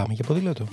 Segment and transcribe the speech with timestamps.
[0.00, 0.64] Πάμε για ποδήλατο.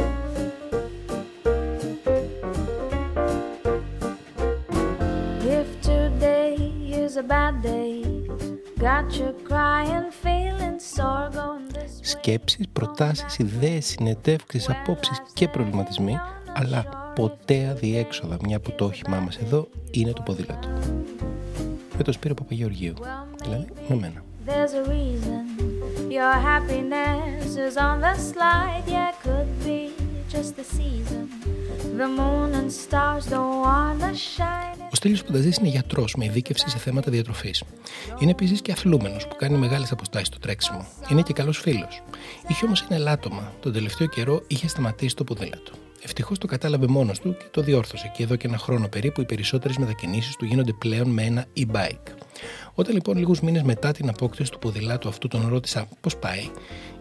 [5.44, 6.56] If today
[7.04, 7.94] is a bad day,
[8.80, 12.02] got you crying, feeling sore going this way.
[12.02, 16.16] Σκέψεις, προτάσεις, ιδέες, συνεντεύξεις, απόψεις και προβληματισμοί,
[16.54, 16.86] αλλά
[17.16, 20.68] ποτέ αδιέξοδα, μια που το όχημά μας εδώ είναι το ποδήλατο.
[21.98, 22.94] Με το Σπύρο Παπαγεωργίου,
[23.44, 24.24] δηλαδή με μένα.
[24.48, 25.81] There's a reason
[26.20, 28.84] your happiness is on the slide.
[28.96, 29.82] Yeah, could be
[30.34, 31.24] just the season.
[32.00, 34.80] The moon and stars don't wanna shine.
[34.92, 37.64] Ο Στέλιος Πανταζής είναι γιατρός με ειδίκευση σε θέματα διατροφής.
[38.20, 40.86] Είναι επίσης και αθλούμενος που κάνει μεγάλες αποστάσεις στο τρέξιμο.
[41.10, 42.02] Είναι και καλός φίλος.
[42.48, 43.54] Είχε όμως ένα ελάττωμα.
[43.60, 45.72] Τον τελευταίο καιρό είχε σταματήσει το ποδήλατο.
[46.04, 49.26] Ευτυχώς το κατάλαβε μόνος του και το διόρθωσε και εδώ και ένα χρόνο περίπου οι
[49.26, 52.14] περισσότερες μετακινήσεις του γίνονται πλέον με ένα e-bike.
[52.74, 56.50] Όταν λοιπόν λίγους μήνες μετά την απόκτηση του ποδηλάτου αυτού τον ρώτησα πώς πάει,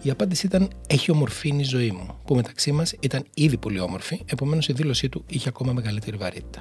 [0.03, 4.21] η απάντηση ήταν Έχει ομορφήνει η ζωή μου, που μεταξύ μας ήταν ήδη πολύ όμορφη,
[4.27, 6.61] επομένως η δήλωσή του είχε ακόμα μεγαλύτερη βαρύτητα.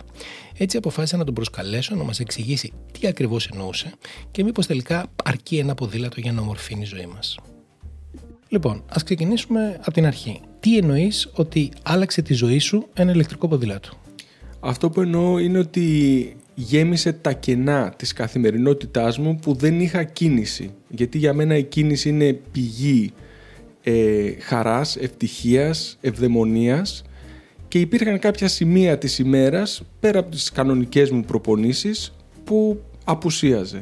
[0.57, 3.93] Έτσι αποφάσισα να τον προσκαλέσω να μας εξηγήσει τι ακριβώς εννοούσε
[4.31, 7.37] και μήπως τελικά αρκεί ένα ποδήλατο για να ομορφύνει η ζωή μας.
[8.51, 10.41] Λοιπόν, ας ξεκινήσουμε από την αρχή.
[10.59, 13.89] Τι εννοείς ότι άλλαξε τη ζωή σου ένα ηλεκτρικό ποδήλατο;
[14.59, 20.71] Αυτό που εννοώ είναι ότι γέμισε τα κενά της καθημερινότητάς μου που δεν είχα κίνηση.
[20.87, 23.13] Γιατί για μένα η κίνηση είναι πηγή
[23.83, 27.03] ε, χαράς, ευτυχίας, ευδαιμονίας
[27.67, 33.81] και υπήρχαν κάποια σημεία της ημέρας πέρα από τις κανονικές μου προπονήσεις που απουσίαζε.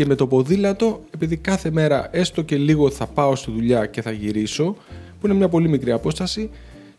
[0.00, 4.02] Και με το ποδήλατο, επειδή κάθε μέρα έστω και λίγο θα πάω στη δουλειά και
[4.02, 4.76] θα γυρίσω,
[5.20, 6.50] που είναι μια πολύ μικρή απόσταση,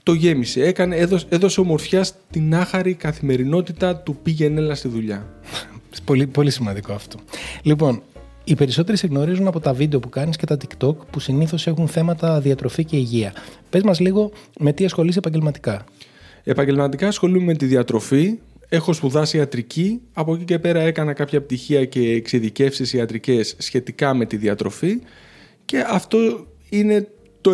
[0.03, 0.63] το γέμισε.
[0.63, 5.27] Έκανε, έδωσε, έδωσε ομορφιά στην άχαρη καθημερινότητα του πήγαινε έλα στη δουλειά.
[6.05, 7.19] πολύ, πολύ σημαντικό αυτό.
[7.61, 8.01] Λοιπόν,
[8.43, 11.87] οι περισσότεροι σε γνωρίζουν από τα βίντεο που κάνεις και τα TikTok που συνήθως έχουν
[11.87, 13.33] θέματα διατροφή και υγεία.
[13.69, 15.83] Πες μας λίγο με τι ασχολείσαι επαγγελματικά.
[16.43, 18.37] Επαγγελματικά ασχολούμαι με τη διατροφή.
[18.73, 20.01] Έχω σπουδάσει ιατρική.
[20.13, 25.01] Από εκεί και πέρα έκανα κάποια πτυχία και εξειδικεύσεις ιατρικές σχετικά με τη διατροφή.
[25.65, 27.07] Και αυτό είναι
[27.41, 27.51] το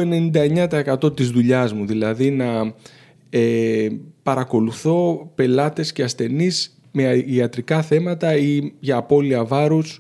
[1.04, 2.74] 99% της δουλειάς μου, δηλαδή να
[3.30, 3.88] ε,
[4.24, 10.00] παρακολουθώ πελάτες και ασθενείς με ιατρικά θέματα ή για απώλεια βάρους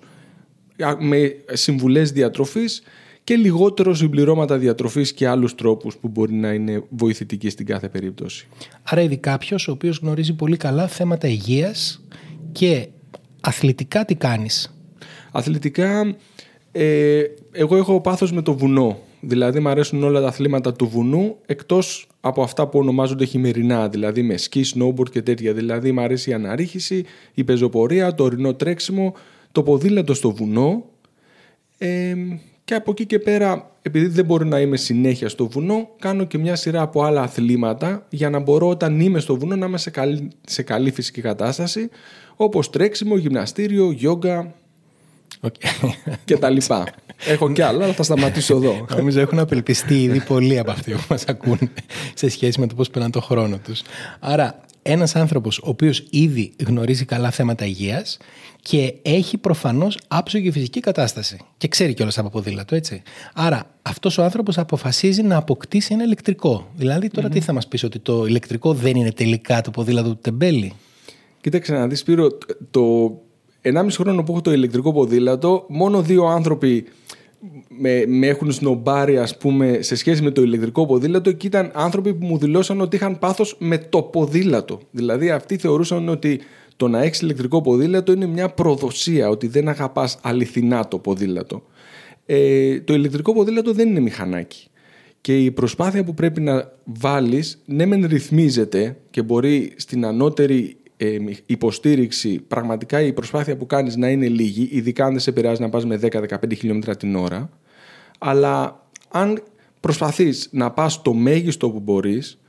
[0.99, 2.81] με συμβουλές διατροφής
[3.27, 8.47] και λιγότερο συμπληρώματα διατροφής και άλλους τρόπους που μπορεί να είναι βοηθητικοί στην κάθε περίπτωση.
[8.83, 12.03] Άρα ήδη κάποιος ο οποίος γνωρίζει πολύ καλά θέματα υγείας
[12.51, 12.87] και
[13.41, 14.77] αθλητικά τι κάνεις;
[15.31, 16.15] Αθλητικά
[16.71, 18.97] ε, εγώ έχω πάθος με το βουνό.
[19.19, 24.21] Δηλαδή μου αρέσουν όλα τα αθλήματα του βουνού εκτός από αυτά που ονομάζονται χειμερινά, δηλαδή
[24.21, 25.53] με σκι, snowboard και τέτοια.
[25.53, 29.13] Δηλαδή μου αρέσει η αναρρίχηση, η πεζοπορία, το ορεινό τρέξιμο,
[29.51, 30.83] το ποδήλατο στο βουνό
[31.77, 32.15] ε,
[32.67, 36.37] και από εκεί και πέρα επειδή δεν μπορώ να είμαι συνέχεια στο βουνό κάνω και
[36.37, 39.89] μια σειρά από άλλα αθλήματα για να μπορώ όταν είμαι στο βουνό να είμαι σε
[39.89, 41.89] καλή, σε καλή φυσική κατάσταση
[42.35, 44.53] όπως τρέξιμο, γυμναστήριο, γιόγκα
[45.41, 45.89] okay.
[46.25, 46.87] και τα λοιπά.
[47.27, 48.85] Έχω κι άλλα, αλλά θα σταματήσω εδώ.
[48.95, 51.59] Νομίζω έχουν απελπιστεί ήδη πολλοί από αυτοί που μας ακούν
[52.13, 53.81] σε σχέση με το πώς περνάνε το χρόνο τους.
[54.19, 58.17] Άρα, ένας άνθρωπος ο οποίος ήδη γνωρίζει καλά θέματα υγείας
[58.61, 61.37] και έχει προφανώς άψογη φυσική κατάσταση.
[61.57, 63.01] Και ξέρει κιόλας από ποδήλατο, έτσι.
[63.33, 66.67] Άρα, αυτός ο άνθρωπος αποφασίζει να αποκτήσει ένα ηλεκτρικό.
[66.75, 70.73] Δηλαδή, τι θα μας πεις, ότι το ηλεκτρικό δεν είναι τελικά το ποδήλατο του τεμπέλη;
[71.41, 72.37] Κοίταξε να δεις, Σπύρο,
[72.71, 72.81] το
[73.61, 76.85] 1,5 χρόνο που έχω το ηλεκτρικό ποδήλατο, μόνο δύο άνθρωποι
[77.69, 82.13] με, με έχουν σνομπάρει ας πούμε σε σχέση με το ηλεκτρικό ποδήλατο και ήταν άνθρωποι
[82.13, 84.79] που μου δηλώσαν ότι είχαν πάθος με το ποδήλατο.
[84.91, 86.39] Δηλαδή αυτοί θεωρούσαν ότι
[86.75, 91.63] το να έχεις ηλεκτρικό ποδήλατο είναι μια προδοσία, ότι δεν αγαπάς αληθινά το ποδήλατο.
[92.25, 94.67] Ε, το ηλεκτρικό ποδήλατο δεν είναι μηχανάκι.
[95.21, 101.17] Και η προσπάθεια που πρέπει να βάλεις, ναι μεν ρυθμίζεται και μπορεί στην ανώτερη ε,
[101.45, 105.69] υποστήριξη, πραγματικά η προσπάθεια που κάνεις να είναι λίγη, ειδικά αν δεν σε επηρεάζει να
[105.69, 107.49] πας με 10-15 χιλιόμετρα την ώρα,
[108.17, 109.43] αλλά αν
[109.79, 112.39] προσπαθείς να πας το μέγιστο που μπορείς,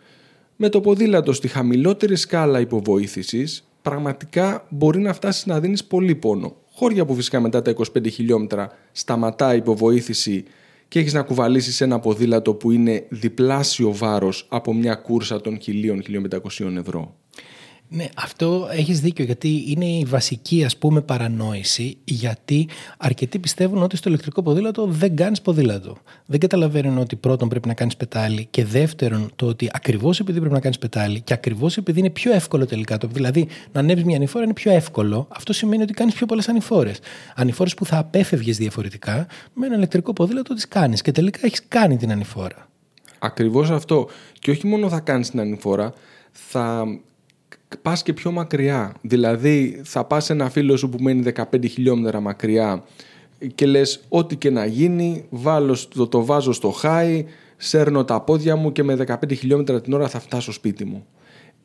[0.57, 6.57] με το ποδήλατο στη χαμηλότερη σκάλα υποβοήθησης, πραγματικά μπορεί να φτάσεις να δίνεις πολύ πόνο.
[6.73, 10.45] Χώρια που φυσικά μετά τα 25 χιλιόμετρα σταματά η υποβοήθηση
[10.89, 16.77] και έχεις να κουβαλήσεις ένα ποδήλατο που είναι διπλάσιο βάρος από μια κούρσα των 1000-1500
[16.77, 17.15] ευρώ.
[17.91, 22.69] Ναι, αυτό έχεις δίκιο γιατί είναι η βασική ας πούμε παρανόηση γιατί
[22.99, 25.97] αρκετοί πιστεύουν ότι στο ηλεκτρικό ποδήλατο δεν κάνεις ποδήλατο.
[26.27, 30.55] Δεν καταλαβαίνουν ότι πρώτον πρέπει να κάνεις πετάλι και δεύτερον το ότι ακριβώς επειδή πρέπει
[30.55, 34.17] να κάνεις πετάλι και ακριβώς επειδή είναι πιο εύκολο τελικά το δηλαδή να ανέβεις μια
[34.17, 36.99] ανηφόρα είναι πιο εύκολο αυτό σημαίνει ότι κάνεις πιο πολλές ανηφόρες.
[37.35, 41.97] Ανηφόρες που θα απέφευγες διαφορετικά με ένα ηλεκτρικό ποδήλατο τις κάνεις και τελικά έχεις κάνει
[41.97, 42.69] την ανηφόρα.
[43.19, 44.09] Ακριβώς αυτό.
[44.39, 45.93] Και όχι μόνο θα κάνεις την ανηφόρα,
[46.33, 46.85] θα
[47.83, 48.95] πας και πιο μακριά.
[49.01, 52.85] Δηλαδή θα πας σε ένα φίλο σου που μένει 15 χιλιόμετρα μακριά
[53.55, 57.25] και λες ό,τι και να γίνει, βάλω, το, το βάζω στο χάι,
[57.57, 61.07] σέρνω τα πόδια μου και με 15 χιλιόμετρα την ώρα θα φτάσω σπίτι μου.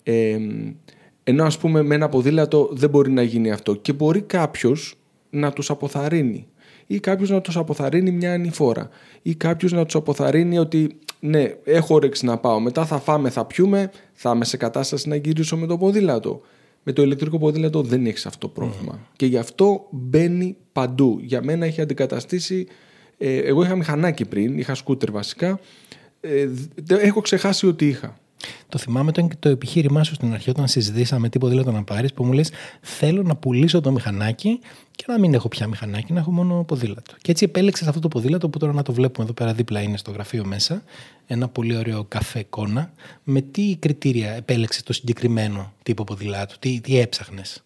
[0.04, 0.38] Ε,
[1.24, 4.96] ενώ ας πούμε με ένα ποδήλατο δεν μπορεί να γίνει αυτό και μπορεί κάποιος
[5.30, 6.48] να τους αποθαρρύνει
[6.94, 8.90] ή κάποιος να τους αποθαρρύνει μια ανηφόρα
[9.22, 13.46] ή κάποιος να τους αποθαρρύνει ότι ναι έχω όρεξη να πάω μετά θα φάμε θα
[13.46, 16.42] πιούμε θα είμαι σε κατάσταση να γυρίσω με το ποδήλατο.
[16.84, 19.00] Με το ηλεκτρικό ποδήλατο δεν έχεις αυτό το πρόβλημα.
[19.16, 21.20] Και γι' αυτό μπαίνει παντού.
[21.22, 22.68] Για μένα έχει αντικαταστήσει
[23.18, 25.60] ε, εγώ είχα μηχανάκι πριν είχα σκούτερ βασικά.
[26.22, 26.48] Ε,
[26.88, 28.18] έχω ξεχάσει ότι είχα
[28.70, 32.26] το θυμάμαι το, το επιχείρημά σου στην αρχή όταν συζητήσαμε τι ποδήλατο να πάρεις, που
[32.26, 32.52] μου λες:
[32.82, 34.60] Θέλω να πουλήσω το μηχανάκι
[34.96, 37.14] και να μην έχω πια μηχανάκι, να έχω μόνο ποδήλατο.
[37.22, 39.98] Και έτσι επέλεξες αυτό το ποδήλατο που τώρα να το βλέπουμε εδώ πέρα δίπλα είναι
[39.98, 40.84] στο γραφείο μέσα.
[41.28, 42.94] Ένα πολύ ωραίο καφέ κόνα.
[43.24, 47.64] Με τι κριτήρια επέλεξες το συγκεκριμένο τύπο ποδήλατο, τι, τι έψαχνες;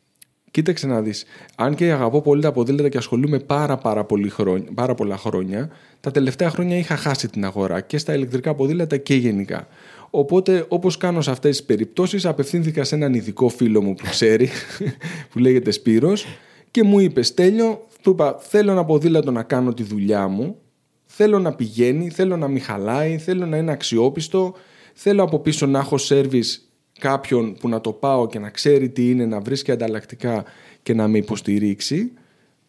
[0.51, 1.25] Κοίταξε να δεις.
[1.55, 5.69] Αν και αγαπώ πολύ τα ποδήλατα και ασχολούμαι πάρα, πάρα, πολύ χρόνια, πάρα πολλά χρόνια,
[5.99, 9.67] τα τελευταία χρόνια είχα χάσει την αγορά και στα ηλεκτρικά ποδήλατα και γενικά.
[10.09, 14.49] Οπότε, όπως κάνω σε αυτές τις περιπτώσεις, απευθύνθηκα σε έναν ειδικό φίλο μου που ξέρει,
[15.29, 16.25] που λέγεται Σπύρος,
[16.71, 20.57] και μου είπε, Στέλιο, του είπα, θέλω ένα ποδήλατο να κάνω τη δουλειά μου,
[21.05, 24.53] θέλω να πηγαίνει, θέλω να μην χαλάει, θέλω να είναι αξιόπιστο,
[24.93, 29.09] θέλω από πίσω να έχω σέρβις κάποιον που να το πάω και να ξέρει τι
[29.09, 30.43] είναι, να βρίσκει ανταλλακτικά
[30.83, 32.11] και να με υποστηρίξει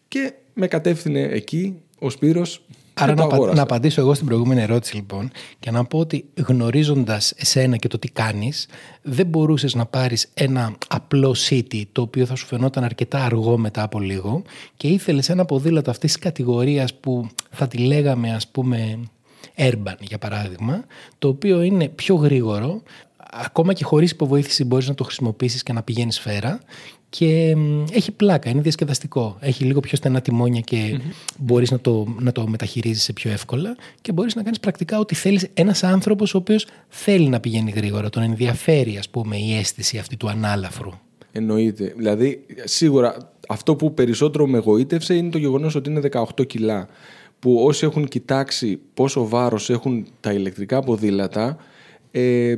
[0.07, 2.65] και με κατεύθυνε εκεί ο Σπύρος
[2.99, 7.75] Άρα να, να απαντήσω εγώ στην προηγούμενη ερώτηση λοιπόν και να πω ότι γνωρίζοντας εσένα
[7.75, 8.67] και το τι κάνεις
[9.01, 13.83] δεν μπορούσες να πάρεις ένα απλό city το οποίο θα σου φαινόταν αρκετά αργό μετά
[13.83, 14.41] από λίγο
[14.77, 18.99] και ήθελες ένα ποδήλατο αυτής της κατηγορίας που θα τη λέγαμε ας πούμε
[19.57, 20.85] urban για παράδειγμα
[21.19, 22.81] το οποίο είναι πιο γρήγορο
[23.31, 26.59] ακόμα και χωρίς υποβοήθηση μπορείς να το χρησιμοποιήσεις και να πηγαίνεις σφαίρα
[27.09, 27.55] και
[27.91, 29.37] έχει πλάκα, είναι διασκεδαστικό.
[29.39, 31.01] Έχει λίγο πιο στενά τιμόνια και mm
[31.37, 35.47] μπορείς να το, να το μεταχειρίζεσαι πιο εύκολα και μπορείς να κάνεις πρακτικά ό,τι θέλεις.
[35.53, 40.17] Ένας άνθρωπος ο οποίος θέλει να πηγαίνει γρήγορα, τον ενδιαφέρει ας πούμε η αίσθηση αυτή
[40.17, 40.91] του ανάλαφρου.
[41.31, 41.93] Εννοείται.
[41.97, 46.87] Δηλαδή, σίγουρα αυτό που περισσότερο με εγωίτευσε είναι το γεγονός ότι είναι 18 κιλά.
[47.39, 51.57] Που όσοι έχουν κοιτάξει πόσο βάρος έχουν τα ηλεκτρικά ποδήλατα,
[52.11, 52.55] ε,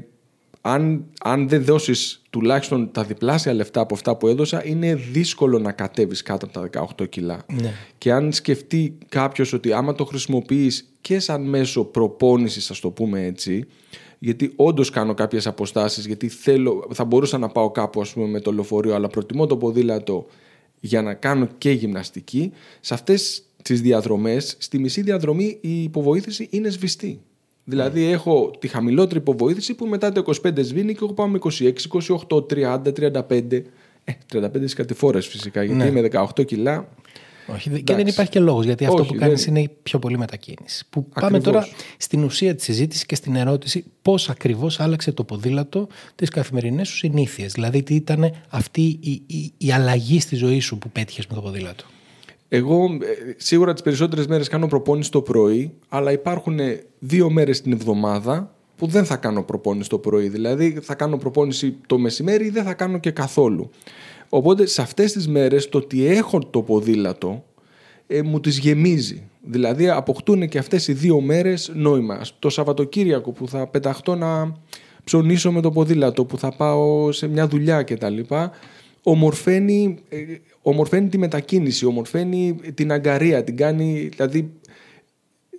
[0.62, 5.72] αν, αν δεν δώσεις τουλάχιστον τα διπλάσια λεφτά από αυτά που έδωσα, είναι δύσκολο να
[5.72, 7.46] κατέβεις κάτω από τα 18 κιλά.
[7.62, 7.74] Ναι.
[7.98, 13.26] Και αν σκεφτεί κάποιος ότι άμα το χρησιμοποιείς και σαν μέσο προπόνησης, ας το πούμε
[13.26, 13.66] έτσι,
[14.20, 18.40] γιατί όντως κάνω κάποιες αποστάσεις, γιατί θέλω, θα μπορούσα να πάω κάπου ας πούμε, με
[18.40, 20.26] το λεωφορείο, αλλά προτιμώ το ποδήλατο
[20.80, 22.52] για να κάνω και γυμναστική.
[22.80, 27.22] Σε αυτές τις διαδρομές, στη μισή διαδρομή η υποβοήθηση είναι σβηστή.
[27.72, 31.72] Δηλαδή έχω τη χαμηλότερη υποβοήθηση που μετά το 25 σβήνει και εγώ πάω με 26,
[32.30, 33.64] 28, 30, 35.
[34.04, 35.86] Ε, 35 κατηφόρες φυσικά γιατί Ναι.
[36.00, 36.02] είμαι
[36.36, 36.88] 18 κιλά.
[37.48, 40.00] Όχι, δε- και δεν υπάρχει και λόγος γιατί αυτό Όχι, που κάνεις δεν- είναι πιο
[40.00, 40.86] πολύ μετακίνηση.
[40.90, 41.44] Που πάμε Ακριβώς.
[41.64, 46.88] τώρα στην ουσία της συζήτησης και στην ερώτηση πώς ακριβώς άλλαξε το ποδήλατο τις καθημερινές
[46.88, 47.52] σου συνήθειες.
[47.54, 51.42] Δηλαδή τι ήταν αυτή η, η, η αλλαγή στη ζωή σου που πέτυχες με το
[51.42, 51.84] ποδήλατο.
[52.54, 57.62] Εγώ ε, σίγουρα τις περισσότερες μέρες κάνω προπόνηση το πρωί, αλλά υπάρχουν ε, δύο μέρες
[57.62, 60.28] την εβδομάδα που δεν θα κάνω προπόνηση το πρωί.
[60.28, 63.70] Δηλαδή θα κάνω προπόνηση το μεσημέρι ή δεν θα κάνω και καθόλου.
[64.30, 67.44] Οπότε σε αυτές τις μέρες το ότι έχω το ποδήλατο
[68.08, 69.24] ε, μου τις γεμίζει.
[69.42, 72.22] Δηλαδή αποκτούν και αυτές οι δύο μέρες νόημα.
[72.40, 74.56] Το Σαββατοκύριακο που θα πεταχτώ να
[75.04, 78.20] ψωνίσω με το ποδήλατο, που θα πάω σε μια δουλειά κτλ.
[79.04, 80.18] Ομορφαίνει, ε,
[80.62, 84.52] ομορφαίνει τη μετακίνηση, ομορφαίνει την αγκαρία, την κάνει, δηλαδή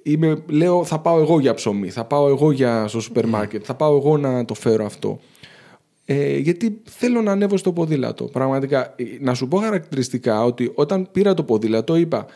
[0.03, 3.75] είμαι, λέω θα πάω εγώ για ψωμί, θα πάω εγώ για, στο σούπερ μάρκετ, θα
[3.75, 5.21] πάω εγώ να το φέρω αυτό.
[6.05, 8.25] Ε, γιατί θέλω να ανέβω στο ποδήλατο.
[8.25, 12.27] Πραγματικά, ε, να σου πω χαρακτηριστικά ότι όταν πήρα το ποδήλατο είπα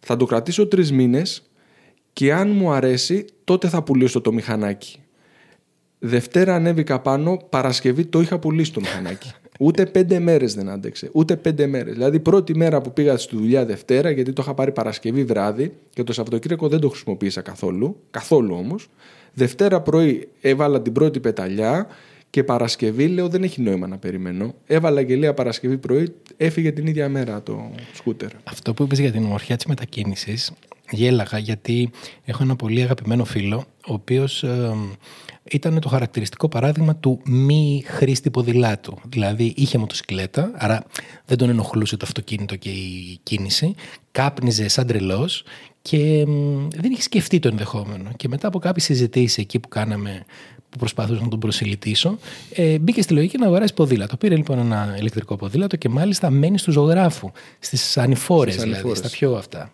[0.00, 1.42] θα το κρατήσω τρεις μήνες
[2.12, 4.96] και αν μου αρέσει τότε θα πουλήσω το μηχανάκι.
[5.98, 9.30] Δευτέρα ανέβηκα πάνω, Παρασκευή το είχα πουλήσει το μηχανάκι.
[9.60, 11.10] Ούτε πέντε μέρες δεν άντεξε.
[11.12, 11.92] Ούτε πέντε μέρες.
[11.92, 16.02] Δηλαδή, πρώτη μέρα που πήγα στη δουλειά Δευτέρα, γιατί το είχα πάρει Παρασκευή βράδυ και
[16.02, 17.96] το Σαββατοκύριακο δεν το χρησιμοποίησα καθόλου.
[18.10, 18.88] Καθόλου όμως.
[19.34, 21.86] Δευτέρα πρωί έβαλα την πρώτη πεταλιά
[22.30, 24.54] και Παρασκευή λέω δεν έχει νόημα να περιμένω.
[24.66, 28.30] Έβαλα γελία Παρασκευή πρωί, έφυγε την ίδια μέρα το σκούτερ.
[28.44, 30.52] Αυτό που είπες για την ομορφιά της μετακίνησης
[30.90, 31.90] γέλαγα γιατί
[32.24, 34.74] έχω ένα πολύ αγαπημένο φίλο ο οποίος ε,
[35.50, 38.98] ήταν το χαρακτηριστικό παράδειγμα του μη χρήστη ποδηλάτου.
[39.08, 40.84] Δηλαδή είχε μοτοσυκλέτα, άρα
[41.24, 43.74] δεν τον ενοχλούσε το αυτοκίνητο και η κίνηση,
[44.10, 45.44] κάπνιζε σαν τρελός
[45.82, 46.24] και
[46.76, 48.10] δεν είχε σκεφτεί το ενδεχόμενο.
[48.16, 50.24] Και μετά από κάποιες συζητήσεις εκεί που κάναμε
[50.68, 52.18] που προσπαθούσα να τον προσιλητήσω,
[52.52, 54.16] ε, μπήκε στη λογική να αγοράσει ποδήλατο.
[54.16, 59.34] Πήρε λοιπόν ένα ηλεκτρικό ποδήλατο και μάλιστα μένει στου ζωγράφου, στις ανηφόρες δηλαδή, στα πιο
[59.34, 59.72] αυτά.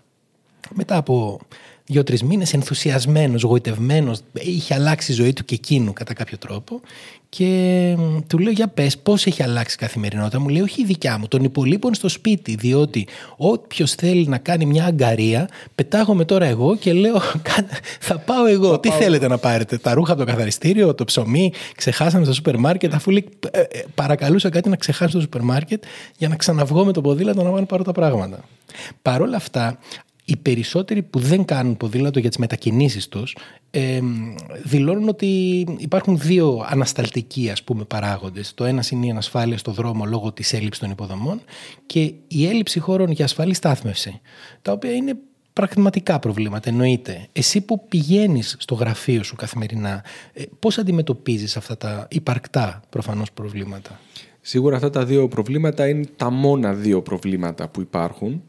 [0.74, 1.40] Μετά από
[1.88, 6.80] δύο-τρεις μήνες, ενθουσιασμένος, γοητευμένος, είχε αλλάξει η ζωή του και εκείνου κατά κάποιο τρόπο.
[7.28, 10.40] Και του λέω: Για πες, πώς έχει αλλάξει η καθημερινότητα.
[10.40, 12.54] Μου λέει: Όχι η δικιά μου, των υπολείπων στο σπίτι.
[12.54, 17.20] Διότι όποιος θέλει να κάνει μια αγκαρία, πετάγομαι τώρα εγώ και λέω:
[18.08, 18.80] Θα πάω εγώ.
[18.80, 22.94] Τι θέλετε να πάρετε, τα ρούχα από το καθαριστήριο, το ψωμί, ξεχάσαμε στο σούπερ μάρκετ.
[22.94, 25.84] Αφού λέει: «Ε, ε, Παρακαλούσα κάτι να ξεχάσω στο σούπερ μάρκετ
[26.16, 28.44] για να ξαναβγώ με το ποδήλατο να πάω να πάρω τα πράγματα.
[29.02, 29.78] Παρ' όλα αυτά,
[30.28, 33.36] οι περισσότεροι που δεν κάνουν ποδήλατο για τις μετακινήσεις τους
[33.70, 34.00] ε,
[34.64, 35.26] δηλώνουν ότι
[35.78, 38.54] υπάρχουν δύο ανασταλτικοί ας πούμε παράγοντες.
[38.54, 41.40] Το ένας είναι η ανασφάλεια στο δρόμο λόγω της έλλειψης των υποδομών
[41.86, 44.20] και η έλλειψη χώρων για ασφαλή στάθμευση,
[44.62, 45.16] τα οποία είναι
[45.52, 47.28] πραγματικά προβλήματα, εννοείται.
[47.32, 54.00] Εσύ που πηγαίνεις στο γραφείο σου καθημερινά, ε, πώς αντιμετωπίζεις αυτά τα υπαρκτά προφανώς προβλήματα;
[54.40, 58.42] Σίγουρα αυτά τα δύο προβλήματα είναι τα μόνα δύο προβλήματα που υπάρχουν.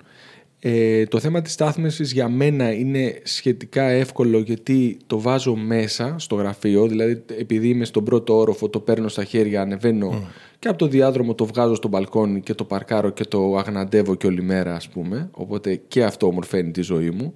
[0.61, 6.35] Ε, το θέμα της στάθμευσης για μένα είναι σχετικά εύκολο γιατί το βάζω μέσα στο
[6.35, 10.27] γραφείο, δηλαδή επειδή είμαι στον πρώτο όροφο το παίρνω στα χέρια, ανεβαίνω
[10.59, 14.27] και από το διάδρομο το βγάζω στο μπαλκόνι και το παρκάρω και το αγναντεύω και
[14.27, 17.33] όλη μέρα ας πούμε, οπότε και αυτό ομορφαίνει τη ζωή μου.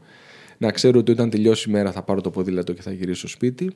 [0.58, 3.72] Να ξέρω ότι όταν τελειώσει η μέρα θα πάρω το ποδήλατο και θα γυρίσω σπίτι.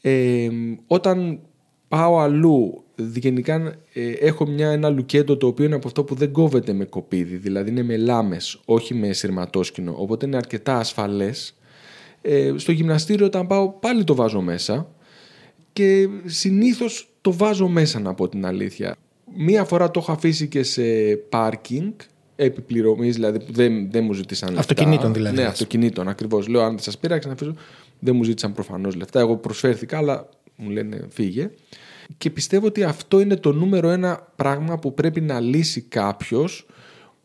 [0.00, 0.48] Ε,
[0.86, 1.40] όταν
[1.92, 2.82] πάω αλλού.
[3.14, 6.84] Γενικά ε, έχω μια, ένα λουκέτο το οποίο είναι από αυτό που δεν κόβεται με
[6.84, 11.54] κοπίδι, δηλαδή είναι με λάμες, όχι με σειρματόσκηνο, οπότε είναι αρκετά ασφαλές.
[12.22, 14.88] Ε, στο γυμναστήριο όταν πάω πάλι το βάζω μέσα
[15.72, 18.96] και συνήθως το βάζω μέσα να πω την αλήθεια.
[19.36, 20.82] Μία φορά το έχω αφήσει και σε
[21.28, 21.92] πάρκινγκ,
[22.36, 24.60] επιπληρωμής, δηλαδή που δεν, δεν μου ζήτησαν λεφτά.
[24.60, 25.36] Αυτοκινήτων δηλαδή.
[25.36, 26.48] Ναι, αυτοκινήτων ακριβώς.
[26.48, 27.54] Λέω, αν δεν σας πείραξε να αφήσω.
[27.98, 29.20] Δεν μου ζήτησαν προφανώς λεφτά.
[29.20, 30.28] Εγώ προσφέρθηκα, αλλά
[30.62, 31.50] μου λένε φύγε.
[32.18, 36.66] Και πιστεύω ότι αυτό είναι το νούμερο ένα πράγμα που πρέπει να λύσει κάποιος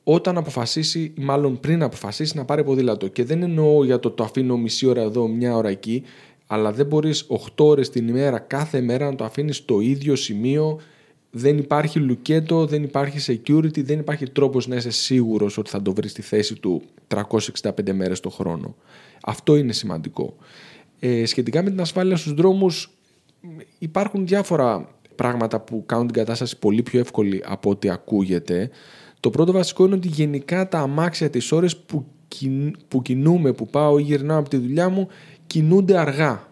[0.03, 3.07] όταν αποφασίσει, μάλλον πριν αποφασίσει να πάρει ποδήλατο.
[3.07, 6.03] Και δεν εννοώ για το το αφήνω μισή ώρα εδώ, μια ώρα εκεί,
[6.47, 10.79] αλλά δεν μπορείς 8 ώρες την ημέρα κάθε μέρα να το αφήνεις στο ίδιο σημείο.
[11.31, 15.93] Δεν υπάρχει λουκέτο, δεν υπάρχει security, δεν υπάρχει τρόπος να είσαι σίγουρος ότι θα το
[15.93, 18.75] βρεις στη θέση του 365 μέρες το χρόνο.
[19.23, 20.35] Αυτό είναι σημαντικό.
[20.99, 22.96] Ε, σχετικά με την ασφάλεια στους δρόμους
[23.79, 28.69] υπάρχουν διάφορα πράγματα που κάνουν την κατάσταση πολύ πιο εύκολη από ό,τι ακούγεται.
[29.19, 32.05] Το πρώτο βασικό είναι ότι γενικά τα αμάξια τις ώρες που,
[32.87, 35.07] που κινούμε, που πάω ή γυρνάω από τη δουλειά μου,
[35.47, 36.47] κινούνται αργά.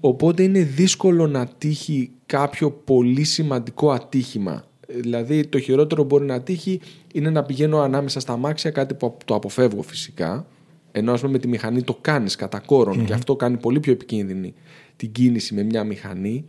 [0.00, 4.64] Οπότε είναι δύσκολο να τύχει κάποιο πολύ σημαντικό ατύχημα.
[4.88, 6.80] Δηλαδή το χειρότερο μπορεί να τύχει
[7.12, 10.46] είναι να πηγαίνω ανάμεσα στα αμάξια, κάτι που το αποφεύγω φυσικά.
[10.92, 14.54] Ενώ με τη μηχανή το κάνεις κατά κόρον και αυτό κάνει πολύ πιο επικίνδυνη
[14.96, 16.44] την κίνηση με μια μηχανή.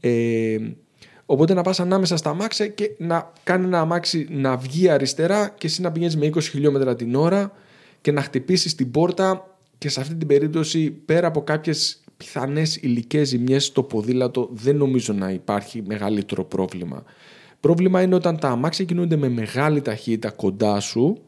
[0.00, 0.58] Ε,
[1.26, 5.66] οπότε να πας ανάμεσα στα αμάξια και να κάνει ένα αμάξι να βγει αριστερά και
[5.66, 7.52] εσύ να πηγαίνεις με 20 χιλιόμετρα την ώρα
[8.00, 13.28] και να χτυπήσεις την πόρτα και σε αυτή την περίπτωση πέρα από κάποιες πιθανές υλικές
[13.28, 17.02] ζημιές στο ποδήλατο δεν νομίζω να υπάρχει μεγαλύτερο πρόβλημα.
[17.60, 21.22] Πρόβλημα είναι όταν τα αμάξια κινούνται με μεγάλη ταχύτητα κοντά σου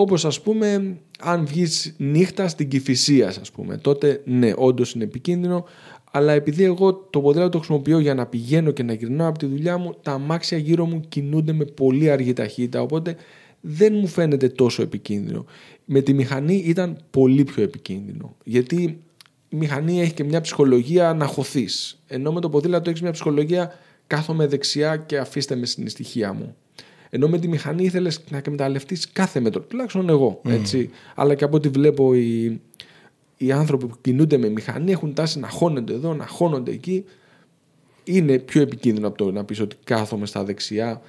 [0.00, 5.64] όπως ας πούμε αν βγεις νύχτα στην Κηφισία ας πούμε τότε ναι όντως είναι επικίνδυνο
[6.10, 9.46] αλλά επειδή εγώ το ποδήλατο το χρησιμοποιώ για να πηγαίνω και να γυρνάω από τη
[9.46, 13.16] δουλειά μου τα αμάξια γύρω μου κινούνται με πολύ αργή ταχύτητα οπότε
[13.60, 15.44] δεν μου φαίνεται τόσο επικίνδυνο.
[15.84, 18.98] Με τη μηχανή ήταν πολύ πιο επικίνδυνο γιατί
[19.48, 23.78] η μηχανή έχει και μια ψυχολογία να χωθείς ενώ με το ποδήλατο έχεις μια ψυχολογία
[24.06, 26.56] κάθομαι δεξιά και αφήστε με στην ησυχία μου.
[27.10, 29.60] Ενώ με τη μηχανή ήθελες να εκμεταλλευτείς κάθε μέτρο.
[29.60, 30.40] Τουλάχιστον εγώ.
[30.44, 30.90] Έτσι.
[31.14, 32.60] Αλλά και από ό,τι βλέπω οι,
[33.36, 37.04] οι άνθρωποι που κινούνται με μηχανή έχουν τάση να χώνονται εδώ, να χώνονται εκεί.
[38.04, 41.02] Είναι πιο επικίνδυνο από το να πεις ότι κάθομαι στα δεξιά.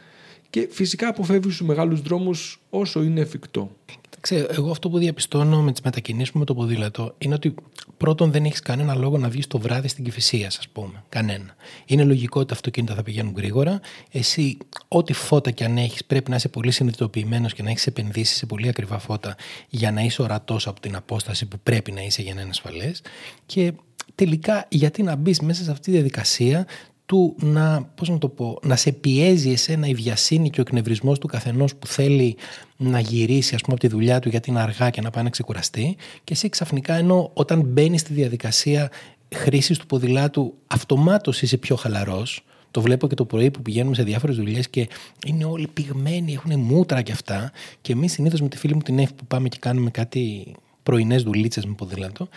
[0.52, 3.72] Και φυσικά αποφεύγεις τους μεγάλους δρόμους όσο είναι εφικτό.
[4.20, 7.56] Ξέρω, εγώ αυτό που διαπιστώνω με τις μετακινήσεις μου με το ποδήλατο είναι ότι
[7.98, 11.04] πρώτον δεν έχεις κανένα λόγο να βγεις το βράδυ στην κυφυσία, ας πούμε.
[11.10, 11.56] Κανένα.
[11.86, 13.80] Είναι λογικό ότι τα αυτοκίνητα θα πηγαίνουν γρήγορα.
[14.12, 18.36] Εσύ, ό,τι φώτα και αν έχεις, πρέπει να είσαι πολύ συνειδητοποιημένος και να έχεις επενδύσει
[18.36, 19.36] σε πολύ ακριβά φώτα
[19.70, 23.02] για να είσαι ορατός από την απόσταση που πρέπει να είσαι για να είναι ασφαλές.
[23.46, 23.74] Και
[24.16, 26.66] τελικά, γιατί να μπεις μέσα σε αυτή τη διαδικασία
[27.12, 31.20] του να, πώς να, το πω, να σε πιέζει εσένα η βιασύνη και ο εκνευρισμός
[31.20, 32.38] του καθενός που θέλει
[32.78, 35.30] να γυρίσει ας πούμε από τη δουλειά του γιατί είναι αργά και να πάει να
[35.30, 38.92] ξεκουραστεί και εσύ ξαφνικά ενώ όταν μπαίνει στη διαδικασία
[39.36, 42.44] χρήσης του ποδηλάτου αυτομάτως είσαι πιο χαλαρός.
[42.72, 44.88] Το βλέπω και το πρωί που πηγαίνουμε σε διάφορες δουλειές και
[45.28, 47.52] είναι όλοι πυγμένοι, έχουν μούτρα και αυτά.
[47.82, 50.54] Και εμείς συνήθως με τη φίλη μου την Εύη που πάμε και κάνουμε κάτι
[50.84, 52.28] πρωινές δουλίτσες με ποδήλατο,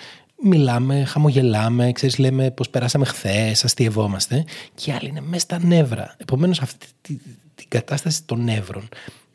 [0.42, 6.14] μιλάμε, χαμογελάμε, ξέρεις, λέμε πώς περάσαμε χθες, αστειευόμαστε και άλλοι είναι μέσα στα νεύρα.
[6.18, 7.20] Επομένως αυτή την
[7.54, 8.88] τη κατάσταση των νεύρων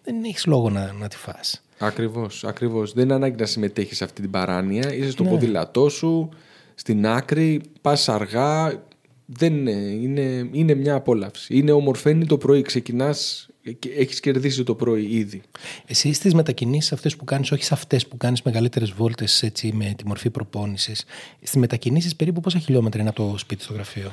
[0.03, 1.63] δεν έχεις λόγο να, να τη φας.
[1.77, 2.93] Ακριβώς, ακριβώς.
[2.93, 4.93] Δεν είναι ανάγκη να συμμετέχεις σε αυτή την παράνοια.
[4.93, 5.29] Είσαι στο Ναι.
[5.29, 6.29] ποδήλατό σου,
[6.75, 8.83] στην άκρη, πας αργά.
[9.25, 11.57] Δεν είναι, είναι, είναι μια απόλαυση.
[11.57, 12.61] Είναι ομορφαίνει το πρωί.
[12.61, 13.48] Ξεκινάς
[13.79, 15.41] και έχεις κερδίσει το πρωί ήδη.
[15.85, 19.93] Εσύ στις μετακινήσεις αυτές που κάνεις, όχι σε αυτές που κάνεις μεγαλύτερες βόλτες έτσι, με
[19.97, 21.05] τη μορφή προπόνησης,
[21.41, 24.11] στις μετακινήσεις περίπου πόσα χιλιόμετρα είναι από το σπίτι στο γραφείο;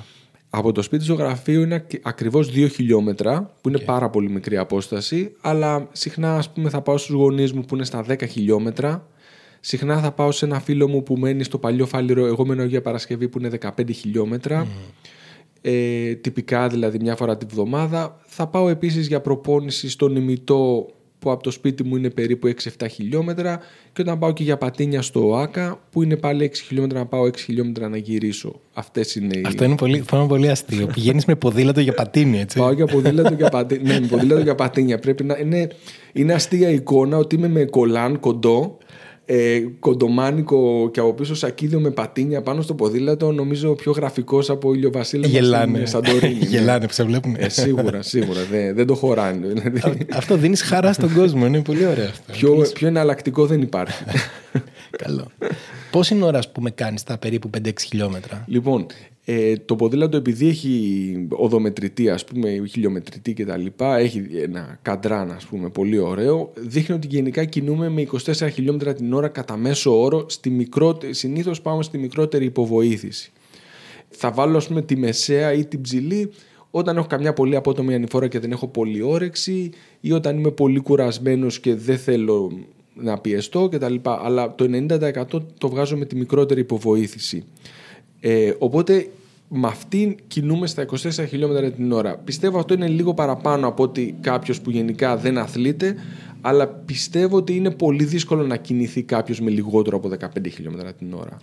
[0.50, 4.56] Από το σπίτι στο γραφείο είναι ακ- ακριβώς 2 χιλιόμετρα, που είναι πάρα πολύ μικρή
[4.56, 9.08] απόσταση, αλλά συχνά ας πούμε, θα πάω στους γονείς μου που είναι στα 10 χιλιόμετρα.
[9.60, 12.82] Συχνά θα πάω σε ένα φίλο μου που μένει στο παλιό Φάληρο, εγώ μένω για
[12.82, 14.66] Παρασκευή που είναι 15 χιλιόμετρα.
[15.68, 18.20] Ε, τυπικά δηλαδή μια φορά τη βδομάδα.
[18.26, 20.86] Θα πάω επίσης για προπόνηση στον ημιτό
[21.18, 23.60] που από το σπίτι μου είναι περίπου 6-7 χιλιόμετρα
[23.92, 27.24] και όταν πάω και για πατίνια στο ΆΚΑ που είναι πάλι 6 χιλιόμετρα να πάω
[27.24, 28.60] 6 χιλιόμετρα να γυρίσω.
[28.74, 29.42] Αυτές είναι οι...
[29.46, 30.86] Αυτό είναι πολύ, είναι πολύ αστείο.
[30.94, 32.58] Πηγαίνεις με ποδήλατο για πατίνι, έτσι.
[32.58, 33.92] Πάω για ποδήλατο για πατίνια.
[33.92, 34.98] ναι, με ποδήλατο για πατίνια.
[34.98, 35.68] Πρέπει να είναι,
[36.12, 38.78] είναι αστεία εικόνα ότι είμαι με κολάν κοντό,
[39.28, 43.32] ε, κοντομάνικο και από πίσω σακίδιο με πατίνια πάνω στο ποδήλατο.
[43.32, 45.72] Νομίζω πιο γραφικός από ηλιοβασίλεμα Γελάνε.
[45.76, 46.34] στην Σαντορίνη.
[46.34, 46.44] ναι.
[46.56, 47.36] Γελάνε που σε βλέπουν.
[47.38, 48.40] Ε, σίγουρα, σίγουρα.
[48.50, 49.46] Δεν, δεν το χωράνε.
[49.46, 51.46] Δηλαδή, αυτό δίνεις χαρά στον κόσμο.
[51.46, 52.32] Είναι πολύ ωραίο αυτό.
[52.32, 54.04] πιο, πιο εναλλακτικό δεν υπάρχει.
[55.04, 55.26] Καλό.
[55.90, 58.86] Πόση ώρα, ας πούμε, κάνεις τα περίπου 5-6 χιλιόμετρα; Λοιπόν,
[59.28, 65.30] ε, το ποδήλατο επειδή έχει οδομετρητή, ας πούμε, χιλιομετρητή και τα λοιπά, έχει ένα καντράν,
[65.30, 70.02] ας πούμε, πολύ ωραίο, δείχνει ότι γενικά κινούμε με 24 χιλιόμετρα την ώρα κατά μέσο
[70.02, 73.32] όρο, στη μικρότερη, συνήθως πάμε στη μικρότερη υποβοήθηση.
[74.08, 76.30] Θα βάλω, ας πούμε, τη μεσαία ή την ψηλή
[76.70, 80.80] όταν έχω καμιά πολύ απότομη ανηφόρα και δεν έχω πολύ όρεξη ή όταν είμαι πολύ
[80.80, 82.58] κουρασμένος και δεν θέλω
[82.94, 83.94] να πιεστώ κτλ.
[84.02, 85.24] Αλλά το 90%
[85.58, 87.44] το βγάζω με τη μικρότερη υποβοήθηση.
[88.20, 89.06] Ε, οπότε
[89.48, 92.16] με αυτήν κινούμε στα 24 χιλιόμετρα την ώρα.
[92.16, 95.94] Πιστεύω αυτό είναι λίγο παραπάνω από ότι κάποιος που γενικά δεν αθλείται,
[96.40, 101.12] αλλά πιστεύω ότι είναι πολύ δύσκολο να κινηθεί κάποιος με λιγότερο από 15 χιλιόμετρα την
[101.12, 101.38] ώρα.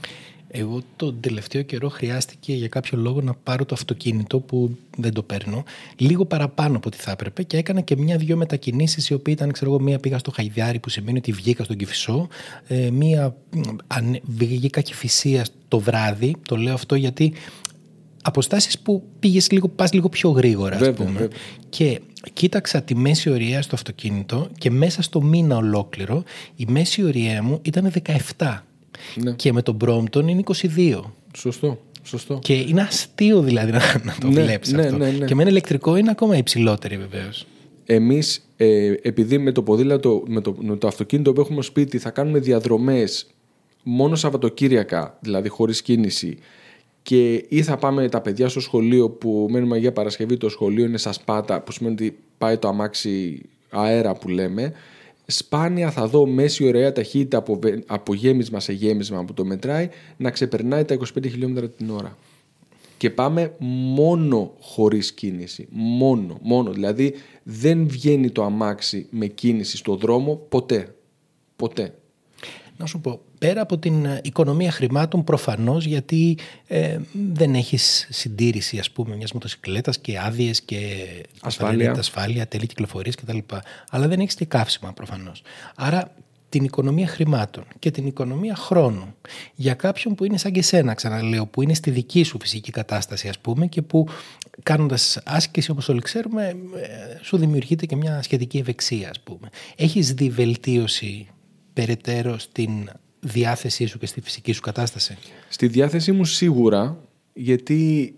[0.56, 5.24] Εγώ τον τελευταίο καιρό χρειάστηκε για κάποιο λόγο να πάρω το αυτοκίνητο που δεν το
[5.24, 5.64] παίρνω
[5.98, 9.72] λίγο παραπάνω από ό,τι θα έπρεπε και έκανα και μια-δυο μετακινήσεις οι οποίες ήταν, ξέρω
[9.72, 12.28] εγώ, μία πήγα στο Χαϊδιάρι που σημαίνει ότι βγήκα στον Κηφισό,
[12.68, 17.34] ε, μία μ, ανε- βγήκα Κηφισία το βράδυ, το λέω αυτό γιατί
[18.26, 21.20] αποστάσεις που πήγες λίγο, πας λίγο πιο γρήγορα ας Βέβαια, πούμε.
[21.20, 21.38] βέβαια.
[21.70, 22.00] Και
[22.34, 26.24] κοίταξα τη μέση ωρία στο αυτοκίνητο και μέσα στο μήνα ολόκληρο
[26.56, 27.92] η μέση ωρία μου ήταν
[28.38, 28.58] 17.
[29.16, 29.32] Ναι.
[29.32, 30.44] Και με τον Brompton είναι
[30.76, 31.00] 22.
[31.38, 31.80] Σωστό.
[32.06, 32.40] Σωστό.
[32.42, 34.98] Και είναι αστείο δηλαδή να, να το Ναι, βλέπεις ναι, αυτό.
[34.98, 35.26] ναι, ναι.
[35.26, 37.46] Και με ένα ηλεκτρικό είναι ακόμα υψηλότερη βεβαίως.
[37.86, 41.98] Εμείς ε, επειδή με το ποδήλατο, με το, με το αυτοκίνητο που έχουμε στο σπίτι
[41.98, 43.28] θα κάνουμε διαδρομές
[43.84, 46.38] μόνο Σαββατοκύριακα, δηλαδή χωρίς κίνηση
[47.04, 50.98] και ή θα πάμε τα παιδιά στο σχολείο που μένουμε για Παρασκευή το σχολείο είναι
[50.98, 54.74] στα σπάτα που σημαίνει ότι πάει το αμάξι αέρα που λέμε
[55.26, 59.90] σπάνια θα δω μέση ωραία ταχύτητα από, βε- από γέμισμα σε γέμισμα που το μετράει
[60.18, 62.18] να ξεπερνάει τα 25 χιλιόμετρα την ώρα
[63.04, 63.56] και πάμε
[63.96, 65.68] μόνο χωρίς κίνηση.
[65.72, 66.72] Μόνο, μόνο.
[66.72, 67.14] Δηλαδή
[67.44, 70.96] δεν βγαίνει το αμάξι με κίνηση στο δρόμο ποτέ.
[71.56, 71.94] Ποτέ.
[72.78, 76.98] Να σου πω, πέρα από την ε, οικονομία χρημάτων προφανώς γιατί ε,
[77.34, 80.78] δεν έχεις συντήρηση ας πούμε μιας μοτοσυκλέτας και άδειες και
[81.42, 81.74] Ασφάλεια.
[81.74, 83.38] απαραίτητα ασφάλεια, τέλη κυκλοφορίας κτλ.
[83.90, 85.42] Αλλά δεν έχεις και καύσιμα προφανώς.
[85.76, 86.12] Άρα
[86.50, 89.16] την οικονομία χρημάτων και την οικονομία χρόνου
[89.56, 93.28] για κάποιον που είναι σαν και σένα ξαναλέω που είναι στη δική σου φυσική κατάσταση
[93.28, 94.08] ας πούμε και που
[94.64, 96.56] κάνοντας άσκηση όπως όλοι ξέρουμε ε,
[97.22, 99.50] σου δημιουργείται και μια σχετική ευεξία ας πούμε.
[99.76, 101.28] Έχεις δει βελτίωση
[101.74, 102.70] περαιτέρω στην
[103.20, 105.18] διάθεσή σου και στη φυσική σου κατάσταση;
[105.50, 106.98] Στη διάθεσή μου σίγουρα
[107.34, 108.14] γιατί,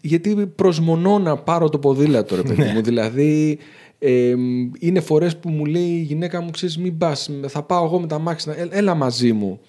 [0.00, 2.82] γιατί προσμονώ να πάρω το ποδήλατο ρε παιδί μου.
[2.82, 3.58] Δηλαδή
[3.98, 4.34] ε,
[4.78, 8.06] είναι φορές που μου λέει η γυναίκα μου ξέρεις μην πας, θα πάω εγώ με
[8.06, 9.60] τα μάξι, να- «Ε, έλα μαζί μου.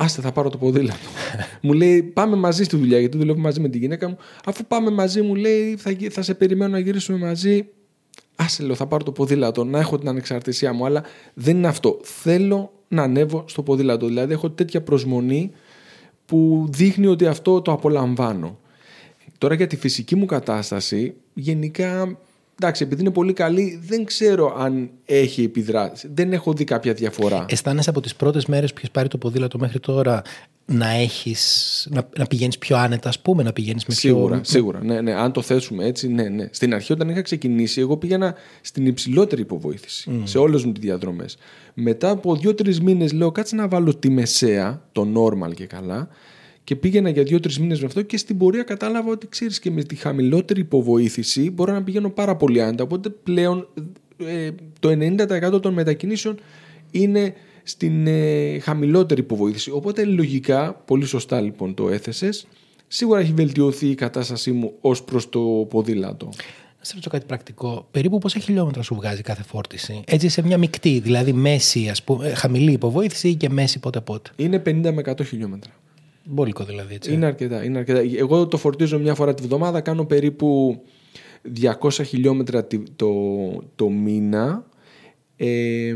[0.00, 0.98] Άστε, θα πάρω το ποδήλατο.
[1.62, 4.16] μου λέει, πάμε μαζί στη δουλειά, γιατί δουλεύω μαζί με τη γυναίκα μου.
[4.44, 7.68] Αφού πάμε μαζί, μου λέει, θα, γι- θα σε περιμένω να γυρίσουμε μαζί.
[8.40, 10.84] Άσε, λέω, θα πάρω το ποδήλατο, να έχω την ανεξαρτησία μου.
[10.84, 11.02] Αλλά
[11.34, 11.98] δεν είναι αυτό.
[12.02, 14.06] Θέλω να ανέβω στο ποδήλατο.
[14.06, 15.50] Δηλαδή, έχω τέτοια προσμονή
[16.26, 18.58] που δείχνει ότι αυτό το απολαμβάνω.
[19.38, 22.18] Τώρα για τη φυσική μου κατάσταση, γενικά
[22.60, 26.08] εντάξει, επειδή είναι πολύ καλή, δεν ξέρω αν έχει επιδράσει.
[26.14, 27.44] Δεν έχω δει κάποια διαφορά.
[27.48, 30.22] Αισθάνεσαι από τις πρώτες μέρες που έχει πάρει το ποδήλατο μέχρι τώρα
[30.66, 34.44] να έχεις, να, να πηγαίνεις πιο άνετα, ας πούμε, να πηγαίνεις με Σίγουρα, πιο...
[34.44, 34.84] σίγουρα.
[34.84, 35.12] Ναι, ναι.
[35.12, 36.48] Αν το θέσουμε έτσι, ναι, ναι.
[36.50, 41.36] Στην αρχή, όταν είχα ξεκινήσει, εγώ πήγαινα στην υψηλότερη υποβοήθηση σε όλες μου τις διαδρομές.
[41.74, 46.08] Μετά από δύο-τρεις μήνες, λέω, κάτσε να βάλω τη μεσαία, το normal και καλά.
[46.68, 49.82] Και πήγαινα για δύο-τρεις μήνες με αυτό και στην πορεία κατάλαβα ότι ξέρεις και με
[49.82, 52.84] τη χαμηλότερη υποβοήθηση μπορώ να πηγαίνω πάρα πολύ άνετα.
[52.84, 53.68] Οπότε πλέον
[54.16, 54.50] ε,
[54.80, 54.88] το
[55.56, 56.38] 90% των μετακινήσεων
[56.90, 59.70] είναι στην ε, χαμηλότερη υποβοήθηση.
[59.70, 62.46] Οπότε λογικά, πολύ σωστά λοιπόν το έθεσες,
[62.88, 66.26] σίγουρα έχει βελτιωθεί η κατάστασή μου ως προς το ποδήλατο.
[66.26, 67.88] Να σε ρωτήσω κάτι πρακτικό.
[67.90, 72.28] Περίπου πόσα χιλιόμετρα σου βγάζει κάθε φόρτιση; Έτσι σε μια μεικτή, δηλαδή μέση, ας πούμε,
[72.28, 74.30] ε, χαμηλή υποβοήθηση ή και μέση πότε πότε.
[74.36, 75.72] Είναι 50 με 100 χιλιόμετρα.
[76.30, 76.94] Μπόλικο δηλαδή.
[76.94, 77.12] Έτσι.
[77.12, 78.00] Είναι αρκετά, είναι αρκετά.
[78.18, 80.80] Εγώ το φορτίζω μια φορά τη βδομάδα, κάνω περίπου
[81.80, 83.12] 200 χιλιόμετρα τη- το,
[83.74, 84.66] το μήνα.
[85.36, 85.94] Ε,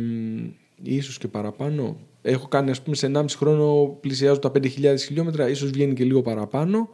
[0.83, 1.97] ίσως και παραπάνω.
[2.23, 6.23] Έχω κάνει ας πούμε σε 1,5 χρόνο πλησιάζω τα 5.000 χιλιόμετρα, ίσως βγαίνει και λίγο
[6.23, 6.89] παραπάνω.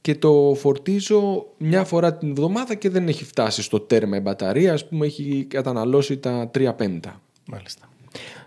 [0.00, 4.72] Και το φορτίζω μια φορά την εβδομάδα και δεν έχει φτάσει στο τέρμα η μπαταρία.
[4.72, 7.20] Ας πούμε έχει καταναλώσει τα 3 πέμπτα.
[7.46, 7.88] Μάλιστα.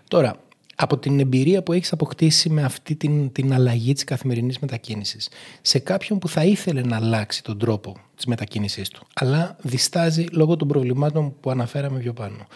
[0.08, 0.36] Τώρα,
[0.82, 5.28] από την εμπειρία που έχεις αποκτήσει με αυτή την, την αλλαγή της καθημερινής μετακίνησης,
[5.62, 10.56] σε κάποιον που θα ήθελε να αλλάξει τον τρόπο της μετακίνησής του, αλλά διστάζει λόγω
[10.56, 12.46] των προβλημάτων που αναφέραμε πιο πάνω.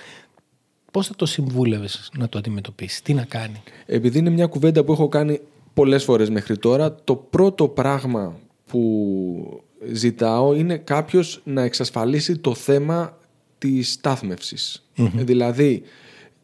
[0.91, 4.93] Πώς θα το συμβούλευες να το αντιμετωπίσεις, τι να κάνει; Επειδή είναι μια κουβέντα που
[4.93, 5.41] έχω κάνει
[5.75, 13.19] πολλές φορές μέχρι τώρα, το πρώτο πράγμα που ζητάω είναι κάποιος να εξασφαλίσει το θέμα
[13.59, 14.85] της σταθμευσης
[15.15, 15.83] Δηλαδή,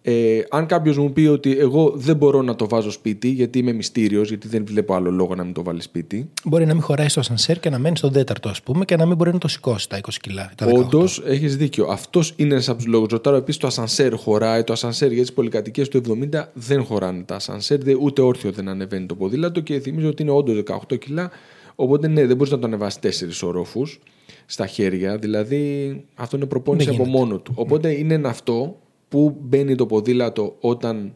[0.02, 3.72] ε, αν κάποιος μου πει ότι εγώ δεν μπορώ να το βάζω σπίτι γιατί είμαι
[3.72, 7.08] μυστήριος, γιατί δεν βλέπω άλλο λόγο να μην το βάλει σπίτι, Μπορεί να μην χωράει
[7.08, 9.48] στο ασανσέρ και να μένει στον τέταρτο, ας πούμε, και να μην μπορεί να το
[9.48, 10.52] σηκώσει τα 20 κιλά.
[10.56, 10.72] Τα 18.
[10.78, 11.86] Όντως, έχεις δίκιο.
[11.86, 13.08] Αυτός είναι ένας από τους λόγους.
[13.10, 14.64] Ρωτάω επίσης το ασανσέρ χωράει.
[14.64, 15.96] Το ασανσέρ για τι πολυκατοικίες του
[16.32, 20.22] 70 δεν χωράνε τα ασανσέρ, δε- ούτε όρθιο δεν ανεβαίνει το ποδήλατο και θυμίζω ότι
[20.22, 21.30] είναι όντως 18 κιλά.
[21.74, 24.00] Οπότε ναι, δεν μπορείς να το ανεβάσεις τέσσερις ορόφους
[24.46, 25.16] στα χέρια.
[25.18, 27.18] Δηλαδή αυτό είναι προπόνηση Δεν από γίνεται.
[27.24, 27.52] μόνο του.
[27.56, 28.76] Οπότε είναι ένα αυτό
[29.10, 31.14] που μπαίνει το ποδήλατο όταν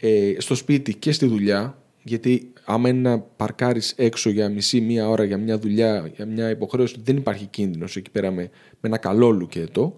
[0.00, 1.76] ε, στο σπίτι και στη δουλειά.
[2.02, 6.50] Γιατί άμα είναι να παρκάρεις έξω για μισή μία ώρα για μια δουλειά, για μια
[6.50, 8.42] υποχρέωση, δεν υπάρχει κίνδυνος εκεί πέρα με,
[8.80, 9.96] με ένα καλό λουκέτο.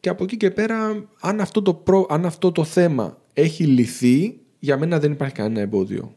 [0.00, 4.40] Και από εκεί και πέρα, αν αυτό το, προ, αν αυτό το θέμα έχει λυθεί,
[4.58, 6.14] για μένα δεν υπάρχει κανένα εμπόδιο.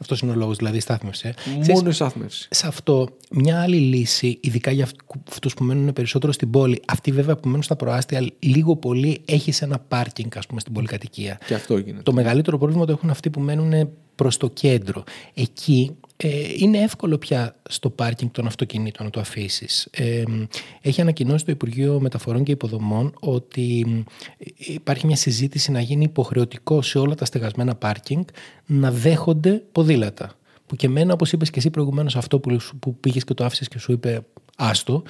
[0.00, 1.28] Αυτός είναι ο λόγος, δηλαδή η στάθμευση.
[1.28, 1.32] ε.
[1.60, 2.48] Ξέρεις, Μόνο η στάθμευση.
[2.50, 4.88] σε αυτό, μια άλλη λύση, ειδικά για
[5.30, 9.62] αυτούς που μένουν περισσότερο στην πόλη, αυτοί βέβαια που μένουν στα προάστια, λίγο πολύ έχεις
[9.62, 11.38] ένα πάρκινγκ, ας πούμε, στην πολυκατοικία.
[11.46, 12.02] Και αυτό γίνεται.
[12.02, 15.04] Το μεγαλύτερο πρόβλημα το έχουν αυτοί που μένουν προς το κέντρο.
[15.34, 15.90] Εκεί
[16.22, 19.88] ε, είναι εύκολο πια στο πάρκινγκ των αυτοκινήτων να το αφήσεις.
[19.90, 20.22] Ε,
[20.80, 23.86] έχει ανακοινώσει το Υπουργείο Μεταφορών και Υποδομών ότι
[24.38, 28.24] ε, υπάρχει μια συζήτηση να γίνει υποχρεωτικό σε όλα τα στεγασμένα πάρκινγκ
[28.66, 30.34] να δέχονται ποδήλατα.
[30.66, 33.44] Που και εμένα, όπως είπες και εσύ προηγουμένως, αυτό που, σου- που πήγες και το
[33.44, 34.20] άφησες και σου είπε
[34.56, 35.02] άστο,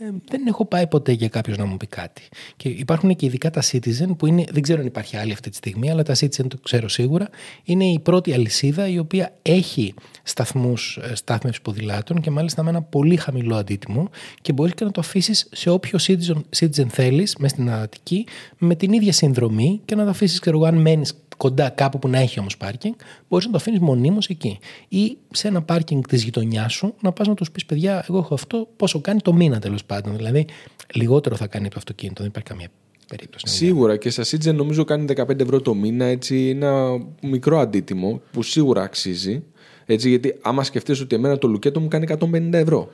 [0.00, 2.22] ε, δεν έχω πάει ποτέ για κάποιος να μου πει κάτι.
[2.56, 5.56] Και υπάρχουν και ειδικά τα Citizen, που είναι, δεν ξέρω αν υπάρχει άλλη αυτή τη
[5.56, 7.28] στιγμή, αλλά τα Citizen το ξέρω σίγουρα.
[7.64, 13.16] Είναι η πρώτη αλυσίδα η οποία έχει σταθμούς στάθμευση ποδηλάτων και μάλιστα με ένα πολύ
[13.16, 14.10] χαμηλό αντίτιμο
[14.42, 18.26] και μπορείς και να το αφήσεις σε όποιο Citizen, Citizen θέλεις, μέσα στην Αττική,
[18.58, 22.08] με την ίδια συνδρομή και να το αφήσεις, ξέρω εγώ, αν μένεις κοντά κάπου που
[22.08, 22.94] να έχει όμως πάρκινγκ,
[23.28, 24.58] μπορείς να το αφήνεις μονίμως εκεί.
[24.88, 28.34] Ή σε ένα πάρκινγκ της γειτονιάς σου να πας να τους πεις: Παιδιά, εγώ έχω
[28.34, 30.16] αυτό, πόσο κάνει το μήνα τέλος πάντων.
[30.16, 30.46] Δηλαδή,
[30.94, 32.68] λιγότερο θα κάνει από το αυτοκίνητο, δεν υπάρχει καμία
[33.08, 33.44] περίπτωση.
[33.48, 38.42] Σίγουρα και στα Citizen νομίζω κάνει 15 ευρώ το μήνα, έτσι ένα μικρό αντίτιμο που
[38.42, 39.42] σίγουρα αξίζει.
[39.90, 42.90] Έτσι, γιατί άμα σκεφτείς ότι εμένα το λουκέτο μου κάνει 150 ευρώ.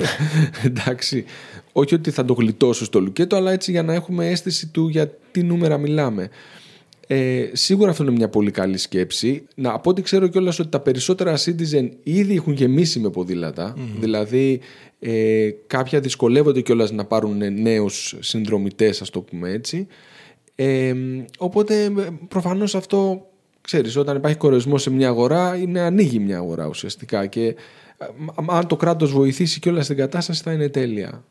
[0.64, 1.24] Εντάξει.
[1.72, 5.08] Όχι ότι θα το γλιτώσω στο λουκέτο, αλλά έτσι για να έχουμε αίσθηση του για
[5.30, 6.28] τι νούμερα μιλάμε.
[7.12, 9.44] Ε, σίγουρα αυτό είναι μια πολύ καλή σκέψη.
[9.54, 13.76] Να, από ό,τι ξέρω κιόλας ότι τα περισσότερα citizen ήδη έχουν γεμίσει με ποδήλατα.
[14.00, 14.60] Δηλαδή
[14.98, 19.86] ε, κάποια δυσκολεύονται κιόλας να πάρουν νέους συνδρομητές, ας το πούμε έτσι.
[20.54, 20.94] Ε,
[21.38, 21.90] οπότε ε,
[22.28, 23.26] προφανώς αυτό,
[23.60, 27.54] ξέρεις, όταν υπάρχει κορεσμός σε μια αγορά, είναι ανοίγει μια αγορά ουσιαστικά και ε,
[28.46, 31.24] αν το κράτος βοηθήσει κιόλας την κατάσταση θα είναι τέλεια.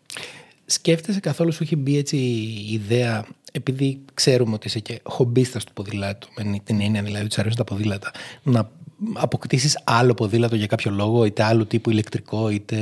[0.65, 5.73] Σκέφτεσαι καθόλου σου έχει μπει έτσι η ιδέα, επειδή ξέρουμε ότι είσαι και χομπίστας του
[5.73, 8.12] ποδηλάτου, με την έννοια δηλαδή ότι σου αρέσουν τα ποδήλατα,
[8.43, 8.69] να
[9.13, 12.77] αποκτήσεις άλλο ποδήλατο για κάποιο λόγο, είτε άλλου τύπου ηλεκτρικό, είτε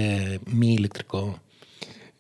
[0.46, 1.38] μη ηλεκτρικό;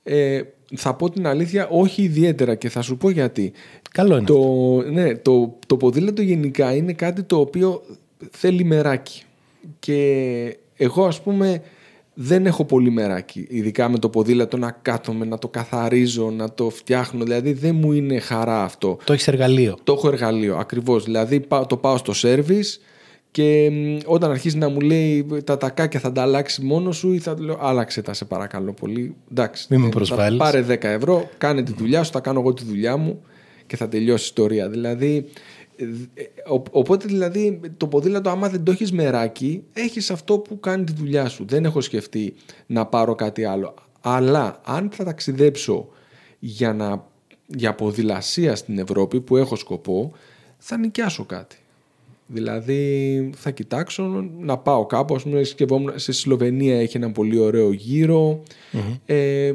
[0.04, 0.42] Ε,
[0.76, 3.52] θα πω την αλήθεια, όχι ιδιαίτερα και θα σου πω γιατί.
[3.92, 4.26] Καλό είναι.
[4.26, 7.84] Το, ναι, το, το ποδήλατο γενικά είναι κάτι το οποίο
[8.32, 9.22] θέλει μεράκι.
[9.80, 11.62] Και εγώ ας πούμε
[12.20, 13.48] δεν έχω πολύ μεράκι.
[13.50, 17.24] Ειδικά με το ποδήλατο να κάθομαι, να το καθαρίζω, να το φτιάχνω.
[17.24, 18.98] Δηλαδή δεν μου είναι χαρά αυτό.
[19.04, 19.78] Το έχεις εργαλείο.
[19.84, 21.04] Το έχω εργαλείο, ακριβώς.
[21.04, 22.80] Δηλαδή το πάω στο σερβις
[23.32, 23.72] και
[24.06, 27.44] όταν αρχίζει να μου λέει τα τακάκια θα τα αλλάξει μόνος σου ή θα του
[27.44, 29.16] λέω άλλαξε τα σε παρακαλώ πολύ.
[29.32, 30.38] Εντάξει, Μην με προσβάλλεις.
[30.38, 33.22] Πάρε 10 ευρώ, κάνε τη δουλειά σου, θα κάνω εγώ τη δουλειά μου
[33.68, 34.70] και θα τελειώσει η ιστορία.
[34.70, 35.26] Δηλαδή,
[35.57, 35.57] ε,
[36.72, 41.30] οπότε δηλαδή το ποδήλατο άμα δεν το έχεις μεράκι έχεις αυτό που κάνει τη δουλειά
[41.30, 41.46] σου.
[41.48, 42.34] Δεν έχω σκεφτεί
[42.66, 43.74] να πάρω κάτι άλλο.
[44.02, 45.88] Αλλά αν θα ταξιδέψω
[46.40, 47.06] για, να,
[47.46, 50.12] για ποδηλασία στην Ευρώπη που έχω σκοπό
[50.58, 51.58] θα νοικιάσω κάτι.
[52.28, 57.72] Δηλαδή θα κοιτάξω να πάω κάπου, ας πούμε σκεφτόμουν στη Σλοβενία έχει ένα πολύ ωραίο
[59.06, 59.52] ε,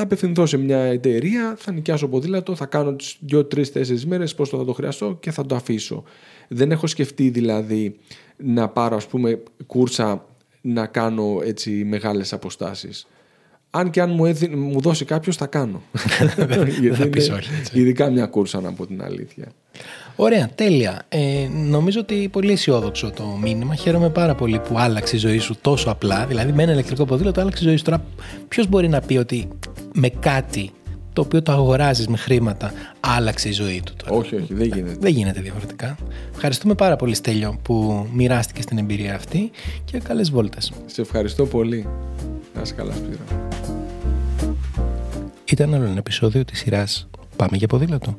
[0.00, 4.34] θα απευθυνθώ σε μια εταιρεία, θα νοικιάσω ποδήλατο, θα κάνω τις δύο, τρει, τέσσερις μέρες
[4.34, 6.04] πώς θα το χρειαστώ και θα το αφήσω.
[6.48, 7.96] Δεν έχω σκεφτεί δηλαδή
[8.36, 10.26] να πάρω ας πούμε κούρσα
[10.60, 13.06] να κάνω έτσι μεγάλες αποστάσεις.
[13.70, 15.82] Αν και αν μου, μου δώσει κάποιος θα κάνω.
[16.80, 17.20] Γιατί
[17.72, 19.52] ειδικά μια κούρσα να πω την αλήθεια.
[20.16, 21.02] Ωραία, τέλεια.
[21.08, 23.74] Ε, νομίζω ότι πολύ αισιόδοξο το μήνυμα.
[23.74, 26.26] Χαίρομαι πάρα πολύ που άλλαξε η ζωή σου τόσο απλά.
[26.26, 27.84] Δηλαδή, με ένα ηλεκτρικό ποδήλατο άλλαξε η ζωή σου.
[27.84, 28.04] Τώρα,
[28.48, 29.48] ποιος μπορεί να πει ότι
[29.92, 30.70] με κάτι
[31.12, 34.96] το οποίο το αγοράζεις με χρήματα άλλαξε η ζωή του τώρα; Όχι, όχι, δεν γίνεται.
[35.00, 35.96] Δεν γίνεται διαφορετικά.
[36.32, 39.50] Ευχαριστούμε πάρα πολύ, Στέλιο, που μοιράστηκες την εμπειρία αυτή
[39.84, 40.72] και καλές βόλτες.
[40.86, 41.88] Σε ευχαριστώ πολύ.
[42.54, 43.48] Να είσαι καλά, Σπύρο.
[45.44, 48.18] Ήταν άλλο ένα επεισόδιο της σειράς Πάμε για ποδήλατο